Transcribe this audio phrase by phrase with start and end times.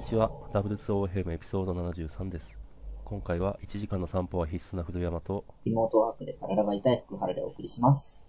[0.00, 2.58] にちは W2OFM エピソード73です
[3.04, 8.26] 今回は1時間の散歩は必須な古山とリモートワークで体が痛い福原でお送りします。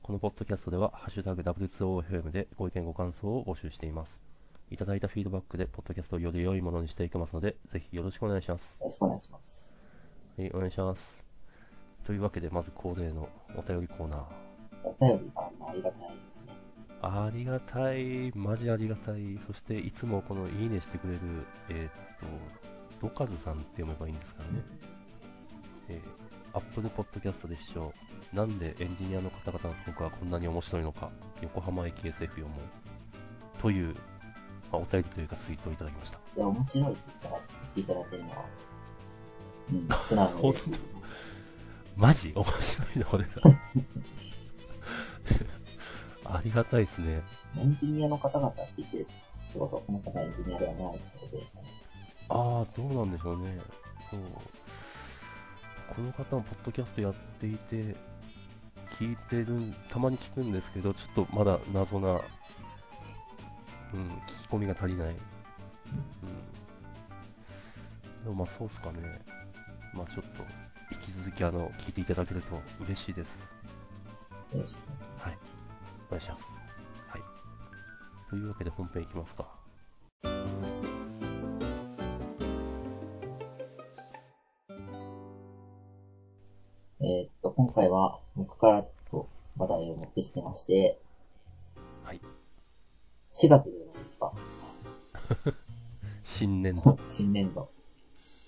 [0.00, 4.22] このポッドキャストではハッシュタグ W2OFM でご意見ご感想を募集しています
[4.70, 9.76] いただいたフィードバックでポッドキャストをより良いものにしていきますのでぜひよろしくお願いしますよろしくお願いします。
[10.38, 11.26] はいお願いします
[12.04, 14.22] というわけでまず恒例のお便りコーナー
[14.84, 16.71] お便りがありがたいですね。
[17.02, 19.38] ありがたい、マジありがたい。
[19.44, 21.20] そして、いつもこのいいねしてくれる、
[21.68, 22.26] えーっと、
[23.00, 24.48] ドカズさんって読めばいいんですかね。
[25.88, 27.92] えー、Apple Podcast で視聴。
[28.32, 31.10] なんでエンジニアの方々のトークはこんなに面白いのか。
[31.42, 32.58] 横浜駅 SF 読もう。
[33.60, 33.94] という、
[34.70, 36.18] まあ、お便りというかツイートをいただきました。
[36.36, 37.40] いや、面白いって言っ
[37.74, 38.36] ていただけるのは、
[39.72, 40.74] うん、素直に嬉しい。
[41.96, 42.32] マジ？
[42.34, 43.30] 面白いな、俺ら。
[46.34, 47.22] ありがたいですね。
[47.58, 49.12] エンジニアの方々って言ってるって
[49.58, 51.66] ことは、この方はエンジニアではないってことですかね。
[52.28, 53.60] ああ、どうなんでしょうね。
[54.10, 54.20] そう。
[55.94, 57.94] この方もポッドキャストやっていて、
[58.98, 59.46] 聞いてる、
[59.90, 62.22] たまに聞くんですけど、ちょっとまだ謎な、うん、聞
[64.48, 65.10] き込みが足りない。
[65.10, 65.16] うん。
[68.24, 69.20] でもまあそうっすかね。
[69.94, 70.42] まあちょっと、
[70.92, 73.50] 引き続きあの、聞いていただけると嬉しいです。
[75.18, 75.38] はい。
[76.12, 76.54] お願いします。
[77.08, 77.22] はい。
[78.28, 79.50] というわけで本編いきますか。
[87.00, 91.00] えーっと、今回は僕からと話題を持ってきてまして、
[92.04, 92.20] はい。
[93.32, 94.32] 4月じゃないですか？
[96.24, 96.98] 新年度。
[97.06, 97.70] 新年度。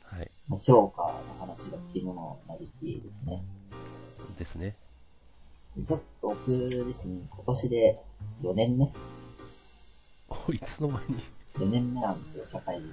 [0.05, 0.31] はい。
[0.49, 3.43] まあ評価の話がつきものな時期ですね。
[4.39, 4.77] ですね。
[5.77, 8.01] でちょっと僕自身今年で
[8.43, 8.93] 4年目
[10.29, 11.21] お、いつの間に
[11.57, 12.93] ？4年目なんですよ、社会人。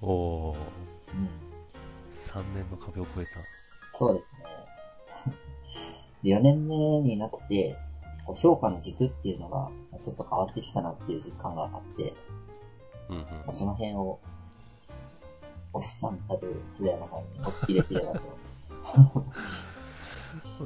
[0.00, 0.56] おー。
[0.56, 1.28] うん。
[2.14, 3.26] 3年の壁を越え
[3.92, 5.36] そうですね。
[6.22, 7.76] で4年目になって、
[8.24, 9.70] こう評価の軸っていうのが
[10.00, 12.14] ちょっと変わってきたなっていう実感があって、
[13.08, 13.14] た。
[13.14, 13.24] うんうん。
[13.24, 14.18] まあその辺を、
[15.74, 18.20] おっさんたる古山さんにお聞きできればと。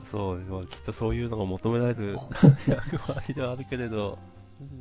[0.04, 2.16] そう、まあ、きっとそういうのが求められる
[2.66, 4.36] 役割ではあるけれど、うん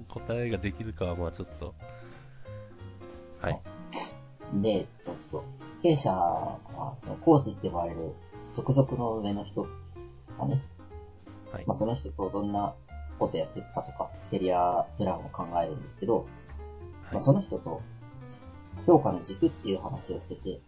[0.07, 1.75] 答えができるかはまあちょっと。
[3.41, 3.61] はい。
[4.61, 5.43] で、ちょっと、
[5.83, 8.13] 弊社は、そのコーチって呼ばれる、
[8.57, 9.69] 直属の上の人で
[10.29, 10.61] すかね。
[11.51, 11.75] はいまあ、。
[11.75, 12.73] その人とどんな
[13.19, 16.25] ことやっていくかとか、キャリアプランを考えるんですけど、
[17.11, 17.81] まあ、その人と
[18.85, 20.61] 評価の軸っていう話をしてて、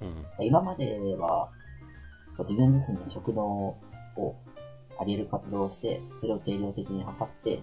[0.00, 0.04] う
[0.42, 0.46] ん。
[0.46, 1.50] 今までは
[2.44, 3.76] 自分自身の職能
[4.16, 4.34] を
[4.98, 7.60] 上げる活動をして、それを定量的に測って、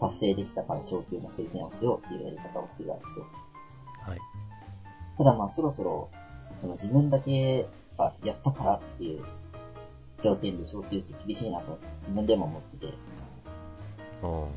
[0.00, 3.26] 達成できたから昇給の推薦をしようっていうやり方をしてたんですよ。
[4.02, 4.18] はい。
[5.16, 6.08] ただまあそろそろ、
[6.60, 9.24] その自分だけがやったからっていう
[10.22, 12.94] 条件で昇給って厳しいなと自分でも思ってて、
[14.22, 14.48] お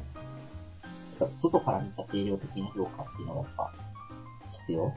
[1.19, 3.71] だから外から見た定量的な評価っていうのがやっぱ
[4.51, 4.93] 必要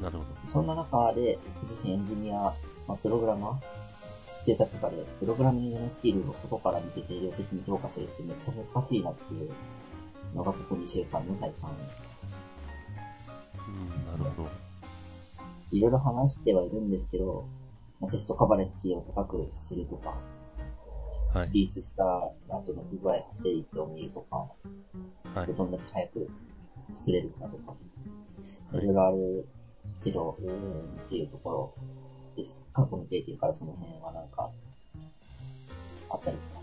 [0.00, 0.24] なるほど。
[0.44, 2.54] そんな中で、僕自身エンジニア、
[2.86, 9.50] まあ、プログラマーっていう立場で、プログラミングのスキルを外から見て定量的に評価するってめっちゃ難しいなっていう
[10.34, 11.70] のがここ2週間の体感。
[13.68, 14.48] うん、なるほど。
[15.72, 17.46] いろいろ話してはいるんですけど、
[18.00, 20.16] まあテストカバレッジを高くするとか、
[21.34, 21.50] はい。
[21.52, 22.02] リリースした
[22.48, 24.48] 後の不具合発生率を見るとか、
[25.34, 25.46] はい。
[25.54, 26.30] どんだけ早く
[26.94, 27.90] 作れるかとか、はい
[28.72, 29.48] いろいろある
[30.02, 31.74] けど、うーんっていうところ
[32.36, 32.66] です。
[32.72, 34.50] 過去の経験からその辺はなんか、
[36.10, 36.60] あったりしま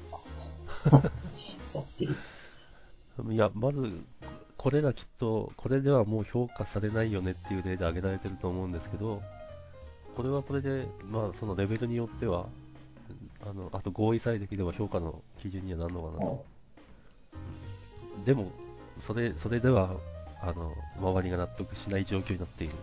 [0.90, 1.02] すか？
[1.72, 3.34] ざっくり。
[3.34, 4.04] いや、まず、
[4.58, 9.22] これらきっと、これではもう評価されないよねっていう例で挙げられてると思うんですけど、
[10.16, 12.48] これはこれで、まあ、そのレベルによっては、
[13.48, 16.22] あの、あと合意さえできれば評価の基準にはなるのかなと。
[16.24, 16.46] も
[18.25, 18.52] でも、
[19.00, 19.96] それ、それでは、
[20.42, 22.74] あの、周りが納得しない状況になっている。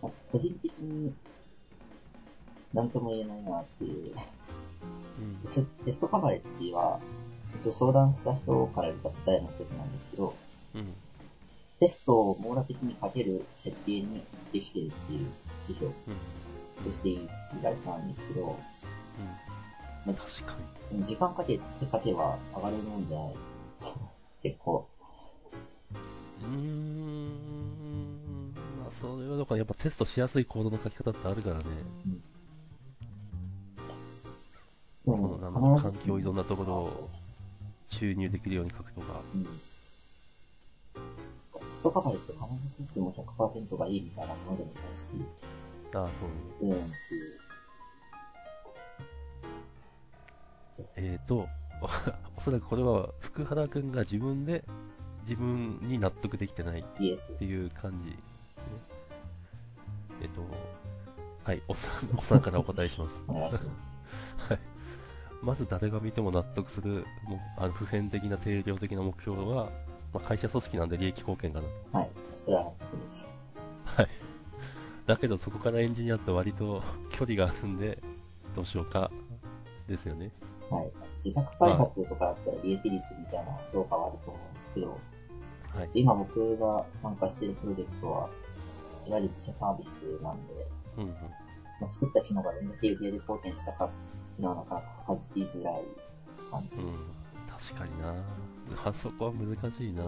[0.00, 1.14] 個人的に、
[2.72, 4.14] なんとも言えないなっていう。
[5.18, 5.48] うん。
[5.48, 7.00] せテストカバレッジは、
[7.62, 10.34] 相談した人から見た答えの一つなんですけど、
[10.74, 10.94] うん。
[11.80, 15.20] テストを網羅的にかける設計にできてるっていう
[15.62, 16.84] 指標うん。
[16.84, 17.28] として言
[17.62, 18.58] られたんですけど、
[20.06, 20.14] うん。
[20.14, 20.56] 確か
[20.92, 21.04] に。
[21.04, 23.52] 時間かけてかけは上がるもんじゃないですか。
[24.42, 24.88] 結構。
[26.42, 26.46] うー
[26.96, 26.99] ん。
[29.02, 31.64] まあ、それはだからやっぱテストしやすいコードの書き方ってあるからね。
[35.06, 37.10] でそのなんだろう環境依存なところを
[37.88, 39.22] 注入できるように書くとか。
[39.34, 39.46] うん
[41.82, 45.14] トカバリって必ずしも100%がいいみたいなものでもないし、
[45.94, 46.26] ああ、そ
[46.62, 46.74] うね。
[46.74, 46.92] うん。
[50.96, 51.48] えーと、
[52.36, 54.64] おそらくこれは福原くんが自分で
[55.22, 56.84] 自分に納得できてないっ。
[56.84, 58.16] ていう感じ。
[60.20, 60.42] ね、えっ、と、
[61.44, 63.24] はい、おっさん、おっさんからお答えします。
[63.26, 63.48] は
[64.54, 64.58] い。
[65.42, 69.70] まず誰が見ても納得する、もうあの普遍的な定量的な目標は、
[70.12, 71.98] まあ、会社組織なんで利益貢献かなと。
[71.98, 72.10] はい。
[72.34, 73.38] それは納得です。
[73.84, 74.08] はい。
[75.06, 77.98] だけどそこからエンジニアって割と距離があるんで、
[78.54, 79.10] どうしようか、
[79.90, 80.30] ですよね。
[80.70, 80.90] はい。
[81.24, 84.88] 自宅開発とかだったら利益率みたいな評価はあると思うんですけど、
[85.74, 85.90] はい。
[85.94, 88.30] 今僕が参加しているプロジェクトは、
[89.06, 90.66] いわゆる自社サービスなんで、
[90.96, 91.10] うんうん。
[91.80, 93.88] まあ、作った機能がどんだけ売上で貢献したかっ
[94.36, 95.82] ていうのはなかなか測りづらい
[96.50, 96.76] 感じ。
[96.76, 96.96] うん、
[97.48, 98.14] 確かにな。
[98.84, 100.02] あそこは難しいな。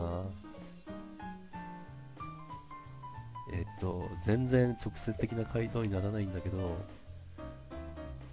[3.52, 6.76] えっと、全然直接的な回答にならないんだけど、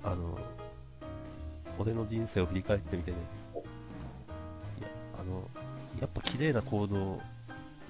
[0.03, 0.37] あの、
[1.77, 3.17] 俺の人生を振り返ってみてね。
[4.79, 4.87] いや、
[5.19, 5.43] あの、
[5.99, 7.21] やっぱ綺麗なコードを、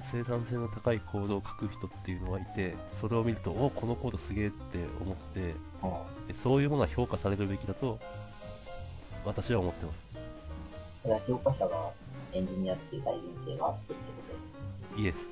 [0.04, 5.56] 生産性の高いコードを書く人っていうのはいて、それを見ると、おこのコードすげえって思って、
[6.34, 8.00] そういうものは評価されるべきだと、
[9.26, 10.06] 私は思ってます。
[10.16, 10.18] い。
[11.02, 11.92] それは評価者が
[12.34, 14.00] エンジニアっていう大前提があってってこ
[14.94, 15.02] とです。
[15.02, 15.30] イエス。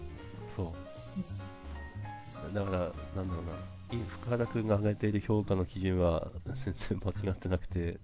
[0.55, 0.73] そ
[2.51, 2.53] う。
[2.53, 2.77] だから、
[3.15, 3.51] なんだろうな。
[3.91, 7.99] い福原くんが挙げている評価の基準は全然間違ってなくて、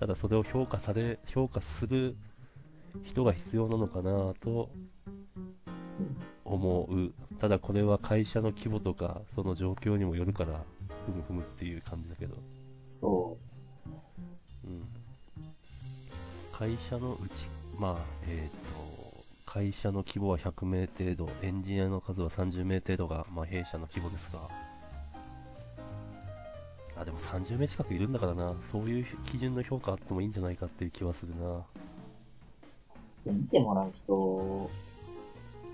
[0.00, 2.16] ただそれを評価され、評価する
[3.04, 4.70] 人が必要なのかなと
[6.44, 7.12] 思う。
[7.38, 10.64] ただこれは会社の規模とか、その状況にもよるから、
[11.06, 12.36] ふむふむっていう感じだけど。
[12.88, 13.62] そうです。
[14.64, 14.82] うん。
[16.52, 19.02] 会社のうち、まあ、えっ、と、
[19.46, 24.48] 会社の規模は100名程度、エンジニアの数は30名程度が、まあ、弊社の規模ですが、
[26.96, 31.64] あ、でも30名近くいるんだからな、そういう基準の評価あってもいいんじゃないかっていう気はするな。
[33.24, 34.70] で見てもらう人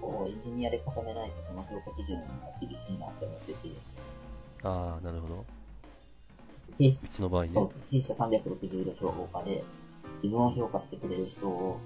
[0.02, 2.24] をエンジニアで固めないとその評価基準が
[2.60, 3.58] 厳しいなって思ってて、
[4.62, 5.46] ああ、なるほど。
[6.78, 7.48] 弊うちの場合ね。
[7.48, 7.86] そうです。
[7.90, 9.64] 弊社360度評価で、
[10.22, 11.80] 自分を評価してくれる人を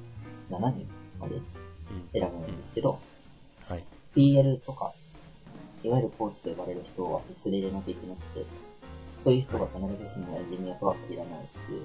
[0.50, 0.86] 7人
[1.20, 1.42] までうん。
[2.12, 2.98] 選ぶんですけど、
[3.68, 3.84] はい。
[4.14, 4.92] PL とか、
[5.82, 8.44] いわゆるコーチと呼ばれる人は必須で入れなきゃいけなくて、
[9.20, 11.82] そういう人が必ずしもエンジニアとは限らないっていう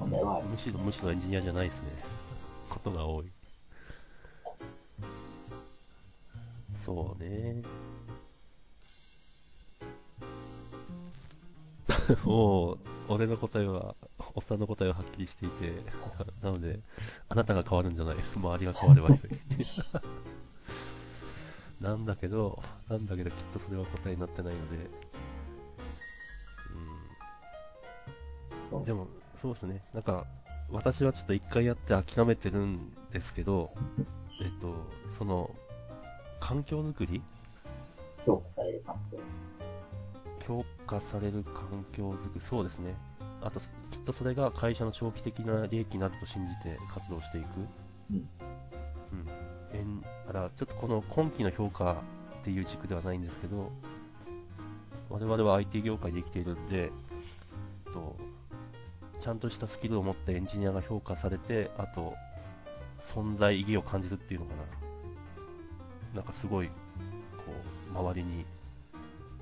[0.00, 0.46] 問題はある。
[0.46, 1.88] むしろ、むしろエンジニアじゃないですね。
[2.68, 3.26] ことが多い。
[6.88, 7.62] そうね。
[12.24, 13.94] もう、俺の答えは、
[14.34, 15.82] おっさんの答えははっきりしていて、
[16.42, 16.80] なので、
[17.28, 19.20] あなたが変わるんじゃない、 周りが変わればいい。
[21.78, 24.88] なんだけど、なんだけど、きっとそれは答えになってないので、
[28.62, 29.82] そうでも、そうですね。
[29.92, 30.24] なんか、
[30.70, 33.68] 私はちょっと一回やって諦めてるんですけど、
[34.40, 34.74] えっと、
[35.10, 35.54] その、
[36.48, 37.20] 環境づくり？
[38.24, 39.18] 評価される環境。
[40.46, 42.94] 評価される環境づくり、そうですね。
[43.42, 43.66] あと、きっ
[44.06, 47.46] とそれが会社の長期的な利益になると信じて活動していく。
[48.10, 48.16] うん。
[48.16, 48.26] うん。
[49.74, 52.02] えんだから、ちょっとこの今期の評価
[52.40, 53.70] っていう軸ではないんですけど、
[55.10, 56.90] 我々は IT 業界で生きているんで、
[57.92, 58.16] と、
[59.20, 62.14] ちゃんとしたスキルを持ったエンジニアが評価されて、あと、
[62.98, 64.87] 存在意義を感じるっていうのかな。
[66.14, 66.72] なんかすごい、こ
[67.94, 68.44] う、周りに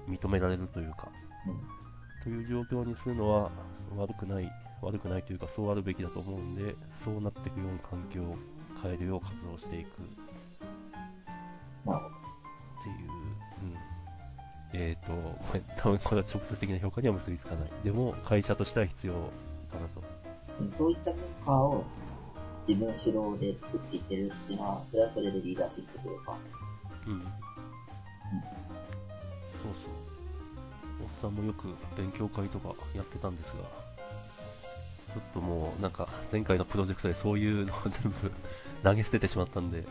[0.09, 1.09] 認められるというか、
[1.47, 2.23] うん。
[2.23, 3.51] という状況にするのは
[3.97, 4.51] 悪くない、
[4.83, 8.37] 悪くないというか、そうあるべきだと思うんで、そうなっていくような環境を
[8.83, 10.05] 変えるよう活動していくっ。
[12.83, 13.11] ていう、
[13.63, 13.77] うん。
[14.73, 17.71] えーと、ごめん、多分これは直接的な評価には結びつかない。
[17.85, 19.13] でも、会社としては必要
[19.71, 20.03] かなと。
[20.65, 21.85] でそういったを
[22.69, 26.37] 自分主導で作っていけるっていうのは、それはそれでリーダーシップというか、
[27.07, 27.23] うん。
[27.23, 27.31] そう
[29.63, 29.91] そう。
[31.05, 33.63] おっさんもよく勉強会とかやってたんですが、
[35.15, 38.33] ちょっともう、なんか、前回のプロジェクトでそういうのを全部
[38.83, 39.89] 投げ捨ててしまったんで、うんあ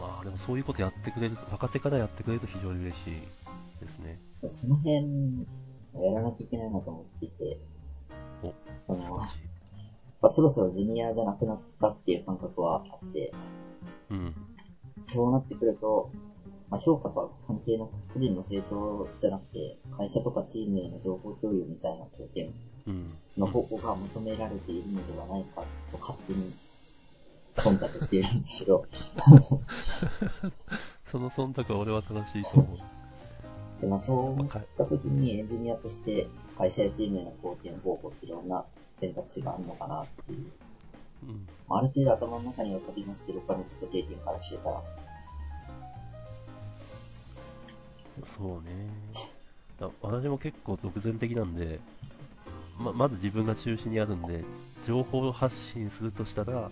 [0.00, 3.20] まあ、でもそういうことやってくれる、若手からやってくれると非常に嬉しい
[3.80, 4.20] ですね。
[4.48, 5.46] その辺、
[5.94, 7.58] やらなきゃいけないなと思っていて、
[8.42, 9.20] お、その
[10.18, 10.20] 素晴ら、しい。
[10.20, 13.32] まあそろそろジュニアじゃなくなったっていう感覚はあって、
[14.10, 14.34] うん。
[15.04, 16.10] そうなってくると、
[16.70, 22.52] まあ、評価とは関係なく、個人の成長じゃなくて、会社とかチームへの情報共有みたいな貢献
[22.86, 23.14] うん。
[23.38, 26.52] の方向が求められているのではないかと勝手に
[27.54, 28.84] 忖度しているんですけど、
[31.04, 32.78] その忖度は俺は正しいと思う。
[33.80, 38.64] でもそう思った時にエンジニアとして会社やチームへの貢献方法っていろんな
[39.00, 40.50] 選択肢があるのかなっていう。
[41.24, 41.48] うん。
[41.70, 44.82] ある程度頭の中には飛びますけど、他の人と経験からしてたら、
[48.24, 48.88] そうね。
[49.78, 51.78] だ私も結構独善的なんで、
[52.78, 54.44] ままず自分が中心にあるんで、
[54.86, 56.70] 情報発信するとしたら、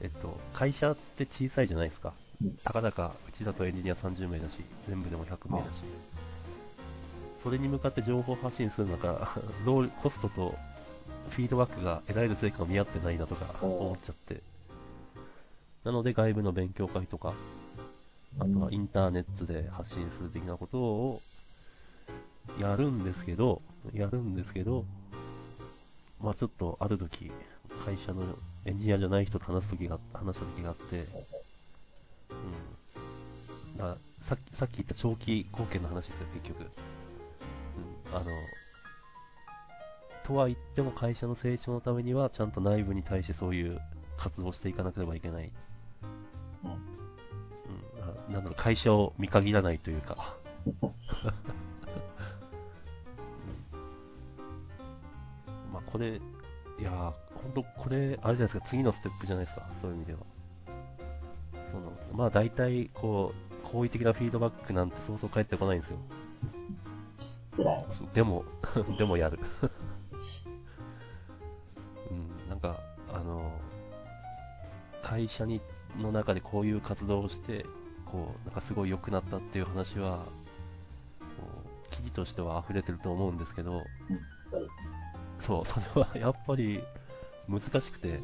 [0.00, 2.52] えっと、会社って小さいじゃないですかうん。
[2.64, 4.52] たかだか、うちだとエンジニア30名だし、
[4.86, 5.82] 全部でも100名だし。
[7.42, 9.36] それに向かって情報発信するのか、
[10.02, 10.54] コストと
[11.30, 14.42] フィードバックが得られる成果が見合ってないなとか思っちゃって。
[15.84, 17.34] なので外部の勉強会とか、
[18.38, 21.22] あとはインターネットで発信する的なことを
[22.60, 23.62] やるんですけど、
[23.92, 24.84] やるんですけど、
[26.20, 27.30] まあちょっとある時、
[27.84, 28.22] 会社の
[28.64, 31.06] エンジニアじゃない人と話す時が、話した時があって、
[32.30, 32.34] う
[33.76, 33.78] ん。
[33.78, 36.62] ださっき、さっき言った長期貢献の話ですよ、結局。
[36.62, 38.16] うん。
[38.16, 38.26] あの、
[40.28, 43.80] とは言っても会社の成長のためには、ちゃんと内部に対してそういう
[44.18, 45.50] 活動をしていかなければいけない。
[46.64, 46.78] うんうん、
[48.30, 50.36] ななんだろう、会社を見限らないというか。
[50.66, 50.92] うん
[55.72, 56.20] まあ、これ、い
[56.82, 57.14] やー、本
[57.54, 60.18] 当これ、あれじゃないですか、次のステップじゃないですか、そういう意味では。
[61.70, 63.32] その、まあ大体、こ
[63.64, 65.98] う、好意的なフィードバックなんてそうそう返ってこないんですよ。
[68.12, 68.44] でも、
[68.98, 69.38] でもやる。
[75.18, 75.60] 会社に、
[75.98, 77.66] の中でこういう活動をして、
[78.06, 80.20] こう、なんかすごい良くなったっていう話は、
[81.90, 84.20] 記事としては溢れてると思うんですけど、うん。
[85.40, 86.80] そう、それはやっぱり
[87.48, 88.20] 難しくて、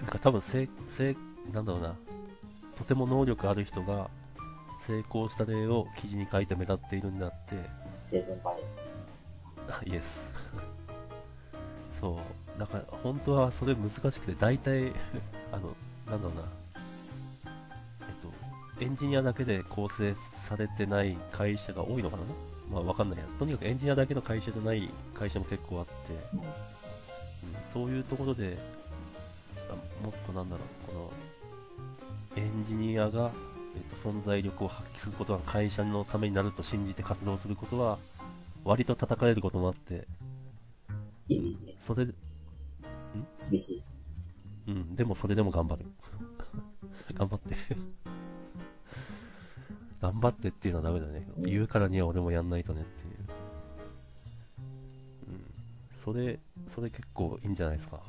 [0.00, 1.16] てか多分せい、せい、
[1.52, 1.94] なんだろうな、
[2.74, 4.10] とても能力ある人が
[4.80, 7.54] 成功した例を記事に書いて目立っているんであって、
[8.02, 8.80] 生存バイアス。
[9.68, 10.32] あイエス。
[12.00, 12.18] そ
[12.56, 12.58] う。
[12.58, 14.92] だから、本当はそれ難しくて、大体、
[15.52, 15.74] あの、
[16.06, 16.42] なんだろうな。
[18.00, 22.22] えっと、エンジニアだけで構成されてない会社が多いのかな？
[22.70, 23.24] まあわかんないや。
[23.38, 25.92] とにかくエンジニアだけの会社じゃない会社も結構あって、
[27.62, 28.58] そういうところで、
[29.68, 29.74] あ
[30.04, 31.10] もっとなんだろう、こ
[32.36, 33.30] の、エンジニアが、
[33.76, 37.98] えっと、存在力を発揮することが会社のためになると信じて活動することは、
[38.64, 40.06] 割と叩かれることもあって、
[41.28, 41.86] 厳しいです。
[41.86, 43.94] それ、厳しいです。
[44.66, 45.86] うん、でもそれでも頑張る。
[47.14, 47.54] 頑張って。
[50.00, 51.26] 頑張ってっていうのはダメだね。
[51.38, 53.14] 言うからには俺もやんないとねっていう。
[55.28, 55.50] うん。
[55.90, 58.02] それ、それ結構いいんじゃないですか。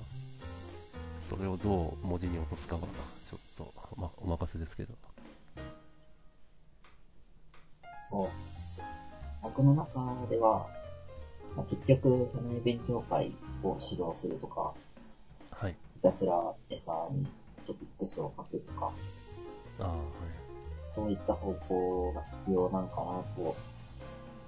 [1.29, 4.93] それをどう文字に落とすかは、ちょっと、ま、お任せですけど。
[8.10, 8.29] そう。
[9.41, 10.67] 僕の中では、
[11.55, 13.31] まあ、結局、その勉強会
[13.63, 14.74] を指導するとか、
[15.51, 15.75] はい。
[15.95, 17.27] ひたすら餌に
[17.65, 18.91] トピックスを書くとか、
[19.79, 20.00] ああ、はい。
[20.88, 23.55] そういった方向が必要なのかなと、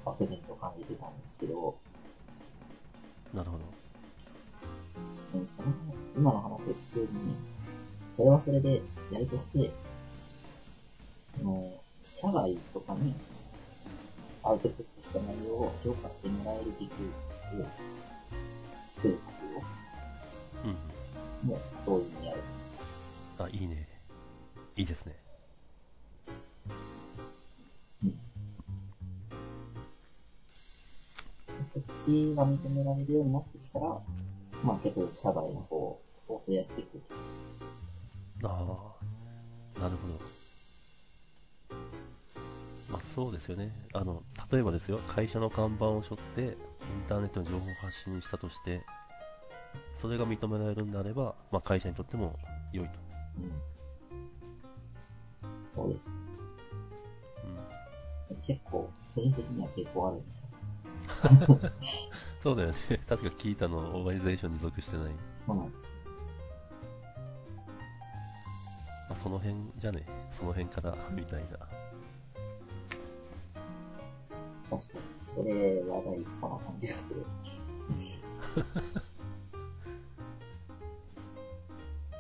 [0.05, 1.75] 漠然と感じてたんですけど、
[3.33, 3.63] なるほど。
[5.33, 5.73] でもその
[6.15, 7.35] 今の話を聞くに、
[8.13, 9.69] それはそれでやるとして、
[11.37, 11.63] その、
[12.03, 13.13] 社外とかに
[14.47, 16.95] アウトプットした内容を評価してもらえる軸を
[18.89, 19.45] 作る活
[20.63, 20.73] うん。
[21.49, 22.41] 動も同時にやる。
[23.39, 23.87] あ、いいね。
[24.77, 25.15] いいですね。
[31.63, 33.99] そっちが認められるようになってきたら、
[34.63, 36.01] まあ結構社外の方を
[36.47, 37.01] 増やしていく。
[38.43, 38.95] あ
[39.77, 40.37] あ、なるほど。
[42.89, 43.71] まあそうですよね。
[43.93, 46.55] あの、例えばですよ、会社の看板を背負って、イン
[47.07, 48.81] ターネットの情報を発信したとして、
[49.93, 52.39] それが認められるんであれば、まあ会社にとっても
[52.71, 52.99] 良いと。
[53.37, 53.51] うん。
[55.67, 56.09] そうです。
[58.29, 58.37] うん。
[58.41, 60.47] 結構、個人的には結構あるんですよ。
[62.41, 62.75] そうだよね。
[63.07, 65.11] 確か聞いたの、オーガニゼーションに属してない。
[65.45, 65.93] そうなんですよ。
[69.09, 71.59] まあその辺じゃね、その辺から、みたいな。
[74.69, 77.25] 確かに、それは第一歩な感じがする。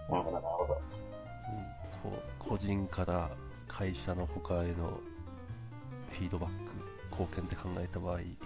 [0.09, 0.73] なるほど、なるほど。
[0.73, 3.29] うん、こう個人から
[3.67, 4.99] 会社の他への
[6.09, 6.55] フィードバック、
[7.11, 8.37] 貢献って考えた場合に、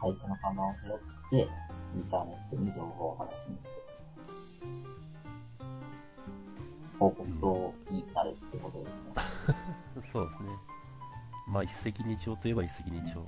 [0.00, 0.98] 会社の看板を背負っ
[1.30, 1.48] て、
[1.96, 3.82] インターネットに情報を発信する。
[6.94, 9.56] 広告塔になるってことですね。
[10.12, 10.50] そうですね。
[11.46, 13.26] まあ一石二鳥といえば一石二鳥。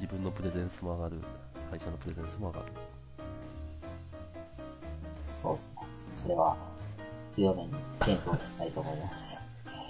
[0.00, 1.20] 自分のプレゼンスも上がる。
[1.70, 2.66] 会社のプレゼンスも上がる。
[5.32, 5.82] そうですね。
[6.12, 6.56] それは
[7.30, 7.70] 強めに
[8.00, 9.40] 検討したいと思います。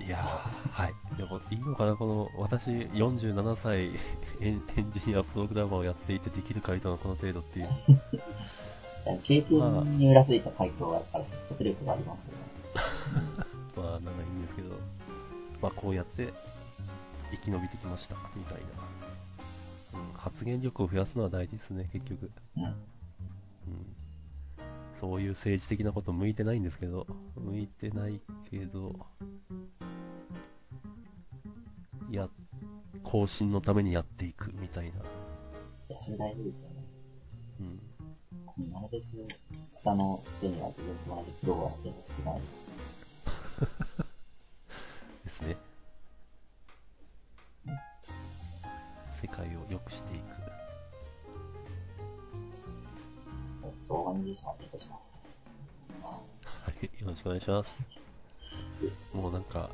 [0.07, 0.95] いやー、はい。
[1.16, 3.87] でもいいのかな、この、私、47歳
[4.40, 7.68] エンエンジニア、プログラマーをやっていてできる回答がこの程度っていう。
[9.25, 12.38] 経験に裏付いた回答があるから説得力がありますよね。
[13.76, 14.71] まあ、なんかいいんですけど、
[15.62, 16.33] まあ、こうやって
[17.30, 18.58] 生き延びてきました、みたい
[19.92, 20.00] な。
[20.00, 22.30] うん、発言力を増やすのは大事ですね、結局。
[22.56, 22.64] うん。
[22.64, 22.75] うん、
[25.00, 27.06] そういう政治的なこと向いてないんですけど、
[27.37, 28.20] 向いてない
[28.50, 28.94] けど、
[32.11, 32.28] いや、
[33.02, 35.00] 更新のためにやっていくみたいな。
[35.00, 35.02] い
[35.88, 36.76] や、それ大事ですよね。
[37.61, 39.04] うん、なるべく
[39.70, 42.40] 下の人には自分と同じ苦労はしてほしくない。
[45.25, 45.56] ですね。
[49.12, 50.48] 世界を良くしていく。
[56.68, 57.86] はい、よろしくお願いします。
[59.12, 59.70] もうなんか、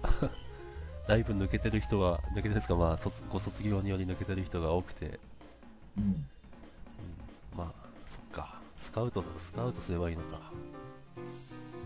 [1.06, 5.18] だいぶ抜けてる人が、抜けてるんですか、まあ、卒ご卒業により抜けてる人が多くて、
[5.98, 6.04] うん。
[6.04, 6.26] うん、
[7.56, 10.40] まあ、そっか、スカウト、スカウトすればいいのか。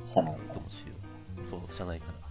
[0.05, 0.95] 社内どうしよ
[1.41, 1.45] う。
[1.45, 2.28] そう、社内から。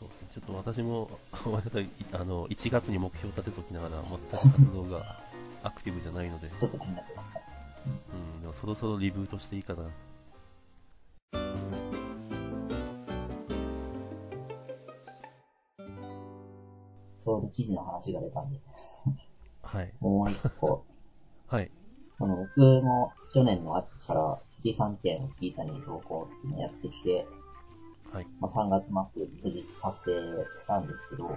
[0.00, 1.10] そうですね、ちょっと私も、
[1.44, 5.20] ごめんなさい、いあの、1月に目標立てときながら、全く活動が
[5.62, 6.58] アクティブじゃないので、に。
[6.58, 7.42] ちょっと気になってました。
[8.14, 9.84] うん、でもそろそろリブートしていいかな。
[17.18, 18.58] ちょうど記事の話が出たんで、
[19.62, 19.92] はい。
[20.00, 20.82] もう一個。
[21.46, 21.70] はい。
[22.18, 27.26] あの、僕も去年の秋から月3件聞いたに投稿っていうのをやってきて、
[28.12, 28.26] はい。
[28.40, 28.94] まあ、3月末
[29.42, 31.30] 無事達成したんですけど、お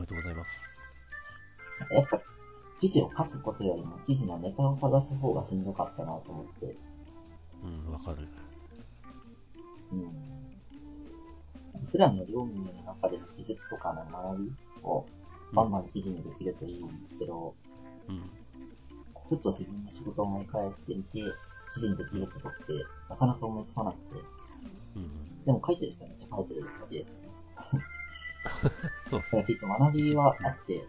[0.00, 0.62] めでとうございます。
[1.90, 2.20] やっぱ
[2.80, 6.76] 記事を書くことよりも記事のネタを探す方がしんどかったなと思って、
[7.62, 8.28] うん、わかる。
[9.92, 10.10] うん。
[11.90, 14.52] 普段の業務の中での気づきとかの学び
[14.82, 15.06] を
[15.52, 17.54] バンバン記事にできるといいんですけど、
[18.08, 18.30] うん。
[19.28, 21.20] ふっと自分の仕事を思い返してみて、
[21.74, 22.72] 記事にできることって
[23.10, 24.37] なかなか思いつかなくて、うん。
[25.48, 27.28] でも書いてる人はめっちゃ書いてるわけですよね。
[29.08, 30.84] そうですそれはきっと学びはあって、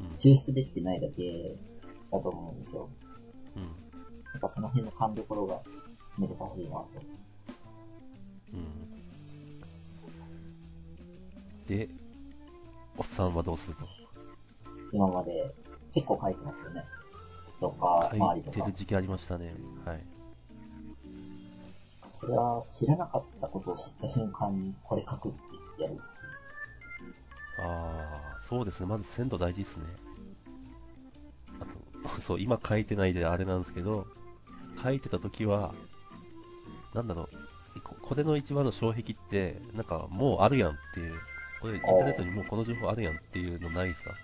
[0.00, 0.08] うん。
[0.16, 1.56] 抽出できてないだけ
[2.10, 2.90] だと思うんですよ。
[3.54, 3.62] うん。
[3.62, 3.68] な
[4.38, 5.62] んかその辺の勘どころが
[6.18, 6.88] 難しいなと。
[8.54, 8.66] うん。
[11.68, 11.88] で、
[12.98, 13.84] おっさんはどうすると？
[14.92, 15.54] 今まで
[15.94, 16.84] 結構書いてますよね。
[17.60, 18.72] とか、周書りとかいてる。
[18.72, 19.54] 時期ありましたね。
[19.84, 20.04] はい。
[22.08, 25.32] それは知らなかったことを知った瞬間にこれ書くっ
[25.76, 26.00] てやる。
[27.58, 28.86] ああ、そうですね。
[28.86, 29.84] まず鮮度大事ですね。
[31.60, 34.06] あと、 そう、今書いてないであれなんですけど、
[34.82, 35.74] 書いてた時は、
[36.94, 37.28] なんだろ
[37.76, 41.14] う、ここれの一番の障壁って、なんかもうあるやんっていう、
[41.60, 44.14] これインターネットにもうこの情報あるやんっていうのないですか？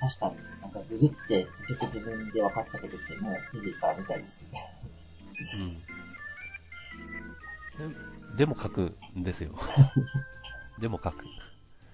[0.00, 4.46] 確かに、なんかググって結局自分で分かったことってもう記事から見たりして。
[5.56, 5.82] うん。
[7.78, 9.52] ででも書くんですよ。
[10.78, 11.26] でも書く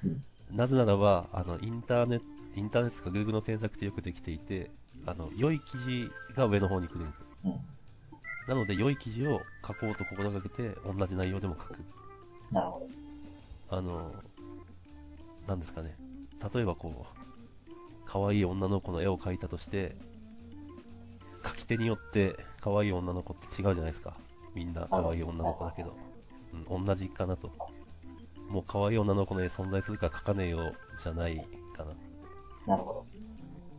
[0.05, 0.25] うん。
[0.57, 4.71] なぜならば、あの、インターネット、インターネットとか Google の検索ってよくできていて、
[5.07, 7.27] あの、良い記事が上の方に来るんですよ。
[7.45, 7.53] うん。
[8.49, 11.85] なので、良い記事を書こうと心がけて、同じ内容でも書く。
[12.51, 13.77] なるほど。
[13.77, 14.25] あの、
[15.47, 15.97] なんですかね。
[16.55, 17.19] 例えばこう、
[18.07, 19.97] 可愛い女の子の絵を描いたとして、
[21.47, 24.17] 書き手によって可愛い女の子って違うじゃないですか。
[24.55, 25.97] みんな可愛い女の子だけど。
[26.71, 27.51] うん、同じかなと。
[28.49, 31.37] もう可愛い女の子の絵存在するから描かねえよ、じゃない
[31.77, 31.95] かな。
[32.67, 33.07] なるほど。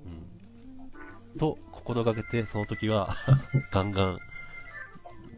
[0.05, 1.39] うん。
[1.39, 3.15] と、心がけて、その時は、
[3.71, 4.19] ガンガン、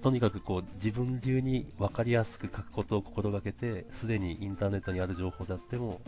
[0.02, 6.02] とにかくこう、自分流に分かりやすく書くことを心がけて、すでにインターネットにある情報であっても、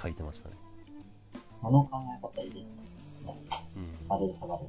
[0.00, 0.56] 書いてましたね。
[1.54, 2.76] その考え方いいですね。
[3.76, 4.08] うん。
[4.08, 4.64] バレる下がる。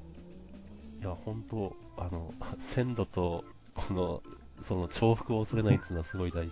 [1.01, 4.23] いや、本当あの、鮮度と、この、
[4.61, 6.51] その重複を恐れないっていうのはすごい大事。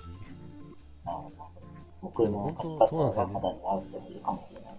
[2.02, 4.70] 僕の書き本当そうなんですよね方が肌に合う人もいるかもしれない。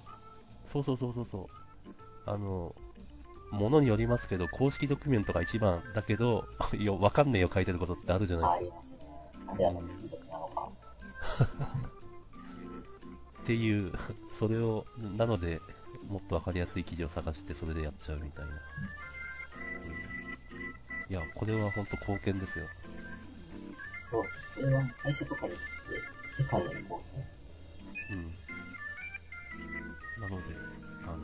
[0.67, 1.47] そうそうそうそうそう。
[2.27, 2.75] あの、
[3.51, 6.47] ものによりますけど、公式ドキュメントが一番だけど、
[6.79, 8.71] いや、わかんねえよ書いてることってあるじゃあないですか。
[8.71, 9.01] りますね。
[9.47, 10.69] なんであの民族なのか。
[13.43, 13.93] っていう、
[14.33, 15.61] それを、なので、
[16.09, 18.53] もっとわかりやすい記事を探して、それでやっちゃうみたいな。
[21.11, 22.67] うんいや、これは本当貢献ですよ。
[24.01, 24.23] そう。
[24.55, 25.67] これは会社とかじゃなく
[26.29, 27.01] て、世界への貢
[28.09, 28.17] 献。
[28.17, 28.35] うん。
[30.23, 30.55] なので、
[31.05, 31.19] あの、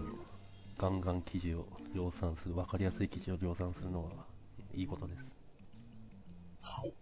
[0.77, 4.11] ガンガン記事を量産する、わかりやすい記事を量産するのは
[4.75, 5.33] いいことです。
[6.63, 6.93] はい。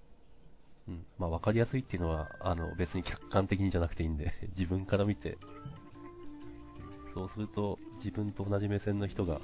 [0.88, 1.06] うん。
[1.18, 5.38] まあ、わかりやすいっていうのは、あの、別に客観的にじゃなくていいんで、 自分から見て、
[7.14, 9.40] そうすると、自分と同じ目線の人が、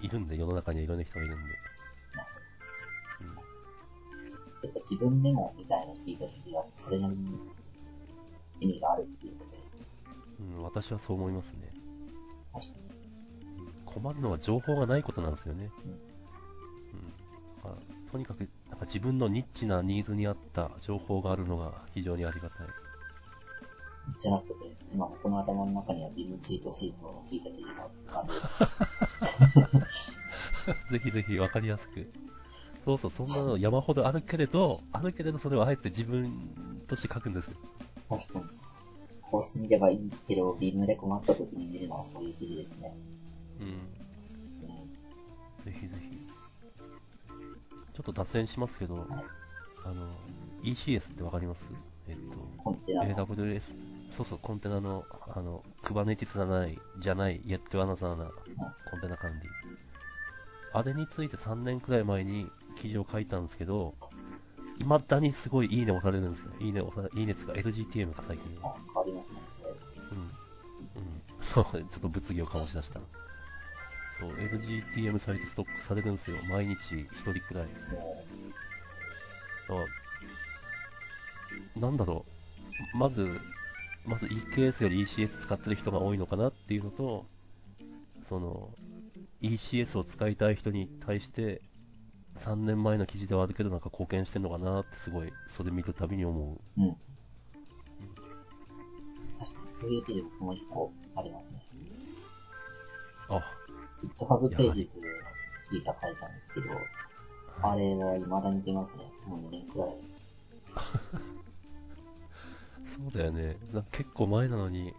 [0.00, 1.52] いるんで、世の中にはいろんな人がいるんで。
[4.62, 7.38] やっぱ自分メモみたいなの聞いたときは、それなりに
[8.60, 9.78] 意味があるっていうことですね。
[10.40, 11.72] うん、うん、私はそう思いますね。
[12.52, 12.90] 確かに。
[13.86, 15.70] 困るのは情報がないことなんですよね。
[15.84, 15.98] うんうん
[17.62, 22.66] まあとにかくなんか自分のニッチなニーズに合った情報があるのが非常にありがたい。
[24.18, 30.12] じゃなくてですね、今僕の頭の中にはビムチートシートを聞いた記事が浮かんでいます。
[30.92, 32.10] ぜひぜひわかりやすく。
[32.84, 37.56] そうそう、そんなの山ほどあるけれど、あるけれどそれをあえて自分として書くんですよ。
[38.08, 38.44] 確かに。
[39.30, 42.96] こうしてみればいいけど、ビームで困った時に見るのはそういう記事ですね。
[43.60, 43.66] うん。
[43.66, 43.76] うん。
[45.64, 46.16] ぜひぜひ。
[47.92, 49.06] ちょっと脱線しますけど、
[49.84, 50.08] あの、
[50.62, 51.68] ECS ってわかります？
[52.10, 53.74] えっと、コンテナの AWS、
[54.10, 58.30] そうそう、コンテナの、あの、Kubernetes じゃない、じゃない、Yet Another な
[58.84, 59.48] コンテナ管理。
[60.72, 63.94] あれについて3年くらい前に記事を書いたんですけど、
[64.78, 66.52] 未だにすごいいいね押されるんですよ。
[66.60, 68.50] いいね押され、いいねつか LGTM か最近。
[68.62, 69.70] あ、変わりましたね、それ。
[69.70, 70.18] うん。
[70.18, 70.30] うん。
[71.40, 73.00] そう、ちょっと物議を醸し出した。
[74.18, 76.36] そう、LGTM サイトストックされるんですよ。
[76.48, 77.66] 毎日1人くらい。
[79.68, 79.99] もだから
[81.76, 82.26] なんだろ
[82.94, 83.40] う、まず、
[84.04, 87.26] まず EKS より ECS 使ってる人が多いのかなっていうのと、
[88.22, 88.70] その、
[89.42, 91.62] ECS を使いたい人に対して、
[92.36, 96.60] 3年前の記事ではあるけど、なんか貢献してんのかなってすごい、それ見るたびに思う。
[96.76, 96.96] う、うん。
[99.38, 101.60] 確かに、そういう記事僕も1個ありますね。
[103.28, 103.42] あ、
[104.02, 104.98] GitHub ページズ
[105.70, 106.90] 聞いた書いたんですけど、
[107.62, 109.04] あはい、れは未だに出ますね。
[109.26, 109.88] もう2年くらい。
[113.02, 113.56] そうだよね。
[113.72, 114.92] な結構前なのに。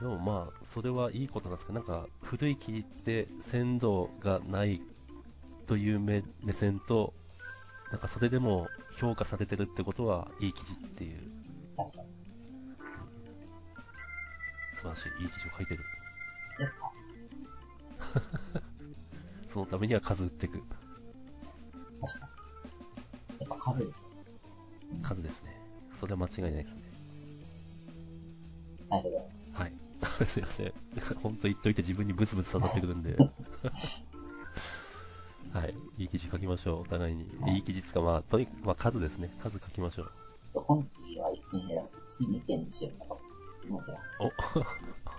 [0.00, 4.80] でもまあ、それはいいことなんですけど、なんか古い記事って鮮度がない
[5.66, 7.14] という目目線と、
[7.90, 11.18] なんかそれでも評価されてるってことはいい記事っていう、
[14.76, 15.84] 素晴らしい、いい記事を書いてる。
[16.60, 16.92] やった。
[19.48, 20.62] そのためには数打っていく。
[22.00, 22.28] 確か
[23.40, 23.40] に。
[23.40, 24.07] やっぱ数ですね。
[25.02, 25.54] 数ですね。
[25.94, 26.82] それは間違いないですね。
[28.88, 29.16] なるほど。
[29.52, 29.72] はい。
[30.26, 30.72] すいません。
[31.22, 33.16] 本当言っといて自分にブツブツ刺さってくるんで。
[35.52, 35.74] はい。
[35.96, 36.80] いい記事書きましょう。
[36.82, 37.26] お互いに。
[37.54, 39.34] いい記事つか、まあ、とにかく、まあ、数ですね。
[39.40, 40.10] 数書きましょう。
[40.54, 43.20] 今期は1件減らして月2件にしようかと
[43.68, 44.18] 思ってます。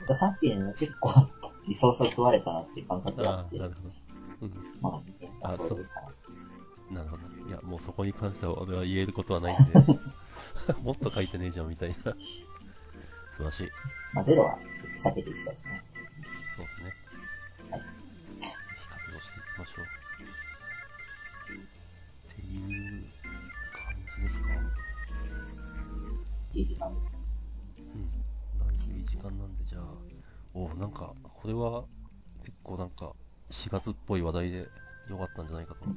[0.09, 1.27] お さっきの結構
[1.67, 3.93] リソースを食われたなっていう感覚があってな、るほど。
[4.41, 4.53] うん。
[4.81, 6.01] まあ2件あはそういうか
[6.91, 7.03] な。
[7.03, 7.38] なるほど。
[7.69, 9.73] もうそこに関しては俺は言えることはないんで、
[10.83, 11.95] もっと書いてねえじゃん、みたいな。
[11.95, 13.69] 素晴らしい。
[14.13, 14.57] まあゼロは
[14.97, 15.83] 避けていきたいですね。
[16.55, 16.93] そうですね。
[17.71, 17.81] はい
[18.89, 19.85] 活動していきましょう。
[22.31, 23.05] っていう
[23.71, 24.47] 感じですか？
[26.53, 27.19] いい時間ですね。
[27.77, 28.11] うん。
[28.59, 29.83] だいぶいい時間なんで、じゃあ、
[30.53, 31.85] おなんか、これは
[32.43, 33.13] 結構なんか、
[33.51, 34.67] 4月っぽい話題で
[35.09, 35.85] 良かったんじゃないかと。
[35.85, 35.95] はい。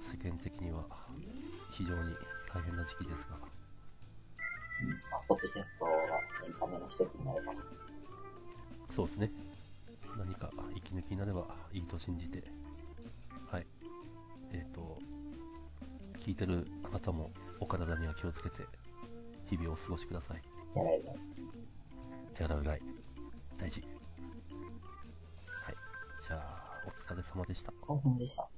[0.00, 0.84] 世間的には
[1.70, 2.14] 非常に
[2.52, 3.36] 大変な時期ですが、
[4.82, 4.90] うん。
[5.10, 7.52] まあ、ポッドキャストがエンタメの一つになれば、
[8.90, 9.30] そうですね。
[10.16, 12.42] 何か息抜きになればいいと信じて、
[13.50, 13.66] はい。
[14.52, 14.98] えっ、と、
[16.18, 17.30] 聞いてるあなたも
[17.60, 18.62] お体には気をつけて、
[19.48, 20.42] 日々をお過ごしください。
[20.76, 21.12] やられば、
[22.34, 22.82] 手洗うがい、
[23.58, 23.80] 大事。
[23.80, 23.86] は
[25.72, 25.74] い。
[26.26, 27.72] じゃあ、お疲れ様でした。
[27.88, 28.57] お疲れ様でした。